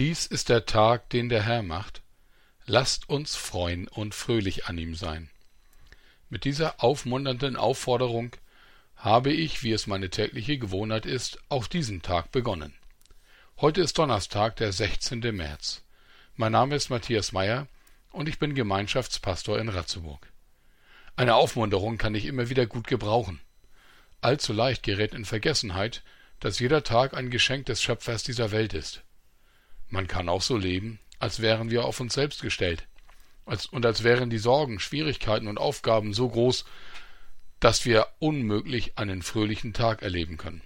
[0.00, 2.00] Dies ist der Tag, den der Herr macht.
[2.64, 5.28] Lasst uns freuen und fröhlich an ihm sein.
[6.30, 8.34] Mit dieser aufmunternden Aufforderung
[8.96, 12.72] habe ich, wie es meine tägliche Gewohnheit ist, auch diesen Tag begonnen.
[13.60, 15.20] Heute ist Donnerstag, der 16.
[15.36, 15.82] März.
[16.34, 17.66] Mein Name ist Matthias Meyer
[18.10, 20.32] und ich bin Gemeinschaftspastor in Ratzeburg.
[21.14, 23.38] Eine Aufmunterung kann ich immer wieder gut gebrauchen.
[24.22, 26.02] Allzu leicht gerät in Vergessenheit,
[26.38, 29.02] dass jeder Tag ein Geschenk des Schöpfers dieser Welt ist.
[29.90, 32.86] Man kann auch so leben, als wären wir auf uns selbst gestellt,
[33.44, 36.64] als, und als wären die Sorgen, Schwierigkeiten und Aufgaben so groß,
[37.58, 40.62] dass wir unmöglich einen fröhlichen Tag erleben können.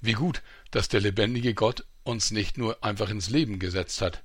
[0.00, 0.42] Wie gut,
[0.72, 4.24] dass der lebendige Gott uns nicht nur einfach ins Leben gesetzt hat,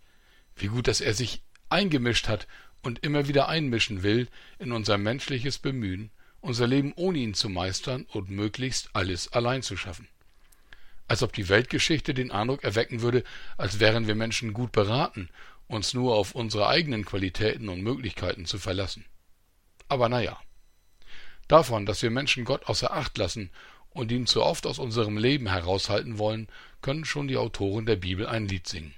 [0.55, 2.47] wie gut, dass er sich eingemischt hat
[2.81, 4.27] und immer wieder einmischen will
[4.57, 6.09] in unser menschliches Bemühen,
[6.41, 10.07] unser Leben ohne ihn zu meistern und möglichst alles allein zu schaffen.
[11.07, 13.23] Als ob die Weltgeschichte den Eindruck erwecken würde,
[13.57, 15.29] als wären wir Menschen gut beraten,
[15.67, 19.05] uns nur auf unsere eigenen Qualitäten und Möglichkeiten zu verlassen.
[19.87, 20.39] Aber naja.
[21.47, 23.51] Davon, dass wir Menschen Gott außer Acht lassen
[23.89, 26.47] und ihn zu oft aus unserem Leben heraushalten wollen,
[26.81, 28.93] können schon die Autoren der Bibel ein Lied singen.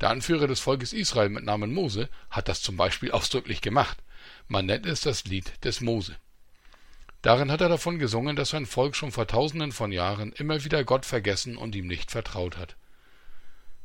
[0.00, 3.98] Der Anführer des Volkes Israel mit Namen Mose hat das zum Beispiel ausdrücklich gemacht.
[4.48, 6.16] Man nennt es das Lied des Mose.
[7.24, 10.84] Darin hat er davon gesungen, dass sein Volk schon vor tausenden von Jahren immer wieder
[10.84, 12.76] Gott vergessen und ihm nicht vertraut hat.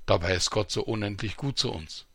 [0.05, 2.05] Dabei ist Gott so unendlich gut zu uns.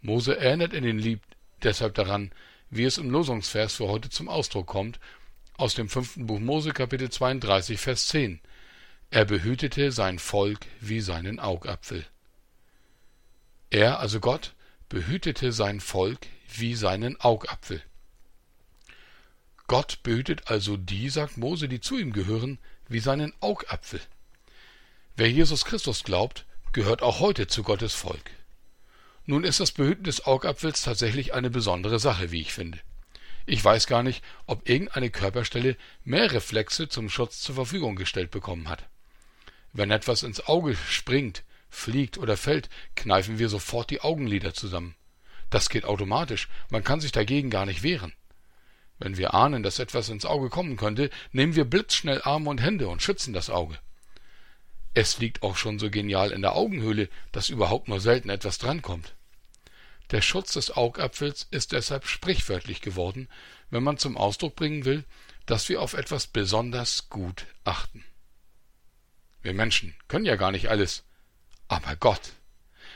[0.00, 1.20] Mose erinnert in den Lied
[1.62, 2.32] deshalb daran,
[2.70, 4.98] wie es im Losungsvers für heute zum Ausdruck kommt,
[5.58, 8.40] aus dem fünften Buch Mose Kapitel 32 Vers 10.
[9.10, 12.06] Er behütete sein Volk wie seinen Augapfel.
[13.68, 14.54] Er, also Gott,
[14.88, 17.82] behütete sein Volk wie seinen Augapfel.
[19.66, 24.00] Gott behütet also die, sagt Mose, die zu ihm gehören, wie seinen Augapfel.
[25.16, 28.30] Wer Jesus Christus glaubt, gehört auch heute zu Gottes Volk.
[29.24, 32.80] Nun ist das Behüten des Augapfels tatsächlich eine besondere Sache, wie ich finde.
[33.46, 38.68] Ich weiß gar nicht, ob irgendeine Körperstelle mehr Reflexe zum Schutz zur Verfügung gestellt bekommen
[38.68, 38.88] hat.
[39.72, 44.94] Wenn etwas ins Auge springt, fliegt oder fällt, kneifen wir sofort die Augenlider zusammen.
[45.50, 48.12] Das geht automatisch, man kann sich dagegen gar nicht wehren.
[49.02, 52.86] Wenn wir ahnen, dass etwas ins Auge kommen könnte, nehmen wir blitzschnell Arme und Hände
[52.86, 53.76] und schützen das Auge.
[54.94, 59.16] Es liegt auch schon so genial in der Augenhöhle, dass überhaupt nur selten etwas drankommt.
[60.12, 63.28] Der Schutz des Augapfels ist deshalb sprichwörtlich geworden,
[63.70, 65.02] wenn man zum Ausdruck bringen will,
[65.46, 68.04] dass wir auf etwas besonders gut achten.
[69.42, 71.02] Wir Menschen können ja gar nicht alles,
[71.66, 72.34] aber Gott.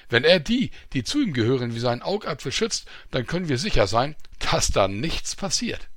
[0.09, 3.89] Wenn er die, die zu ihm gehören, wie seinen Augapfel schützt, dann können wir sicher
[3.89, 5.89] sein, dass da nichts passiert.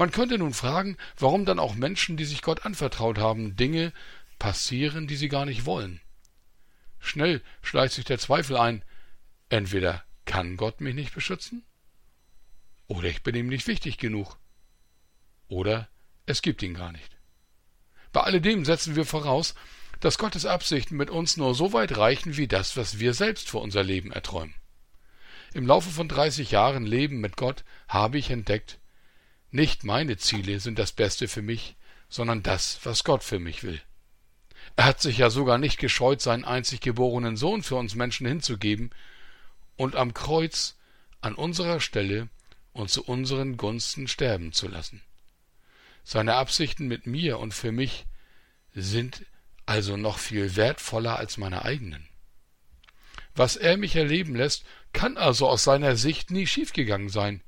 [0.00, 3.92] Man könnte nun fragen, warum dann auch Menschen, die sich Gott anvertraut haben, Dinge
[4.38, 6.00] passieren, die sie gar nicht wollen.
[7.00, 8.82] Schnell schleicht sich der Zweifel ein,
[9.50, 11.66] entweder kann Gott mich nicht beschützen,
[12.86, 14.38] oder ich bin ihm nicht wichtig genug,
[15.48, 15.86] oder
[16.24, 17.18] es gibt ihn gar nicht.
[18.10, 19.54] Bei alledem setzen wir voraus,
[20.00, 23.58] dass Gottes Absichten mit uns nur so weit reichen wie das, was wir selbst für
[23.58, 24.54] unser Leben erträumen.
[25.52, 28.80] Im Laufe von 30 Jahren Leben mit Gott habe ich entdeckt,
[29.50, 31.76] nicht meine Ziele sind das Beste für mich,
[32.08, 33.80] sondern das, was Gott für mich will.
[34.76, 38.90] Er hat sich ja sogar nicht gescheut, seinen einzig geborenen Sohn für uns Menschen hinzugeben
[39.76, 40.76] und am Kreuz
[41.20, 42.28] an unserer Stelle
[42.72, 45.02] und zu unseren Gunsten sterben zu lassen.
[46.04, 48.06] Seine Absichten mit mir und für mich
[48.74, 49.26] sind
[49.66, 52.08] also noch viel wertvoller als meine eigenen.
[53.34, 57.42] Was er mich erleben lässt, kann also aus seiner Sicht nie schiefgegangen sein.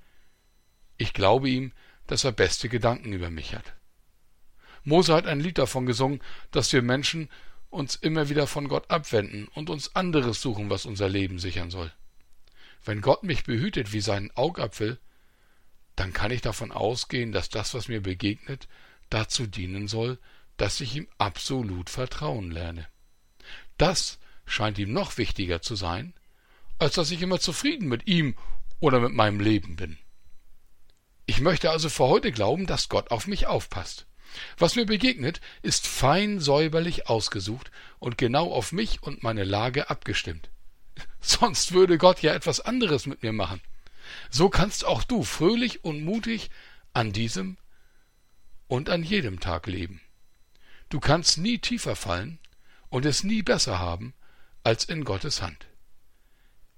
[0.97, 1.73] Ich glaube ihm,
[2.07, 3.75] dass er beste Gedanken über mich hat.
[4.85, 6.21] Mose hat ein Lied davon gesungen,
[6.51, 7.29] dass wir Menschen
[7.71, 11.93] uns immer wieder von Gott abwenden und uns anderes suchen, was unser Leben sichern soll.
[12.85, 14.99] Wenn Gott mich behütet wie seinen Augapfel,
[15.97, 18.69] dann kann ich davon ausgehen, dass das, was mir begegnet,
[19.09, 20.19] dazu dienen soll,
[20.57, 22.87] dass ich ihm absolut vertrauen lerne.
[23.79, 26.15] Das scheint ihm noch wichtiger zu sein,
[26.79, 28.37] als dass ich immer zufrieden mit ihm
[28.81, 29.99] oder mit meinem Leben bin.
[31.43, 34.07] Ich möchte also für heute glauben, dass Gott auf mich aufpasst.
[34.59, 40.51] Was mir begegnet, ist fein säuberlich ausgesucht und genau auf mich und meine Lage abgestimmt.
[41.21, 43.61] Sonst würde Gott ja etwas anderes mit mir machen.
[44.31, 46.49] So kannst auch du fröhlich und mutig
[46.93, 47.57] an diesem
[48.69, 50.01] und an jedem Tag leben.
[50.91, 52.39] Du kannst nie tiefer fallen
[52.89, 54.15] und es nie besser haben
[54.63, 55.67] als in Gottes Hand.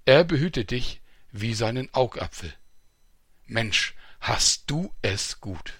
[0.05, 1.01] Er behütet dich
[1.31, 2.51] wie seinen Augapfel.
[3.45, 3.93] Mensch,
[4.27, 5.75] hast du es gut.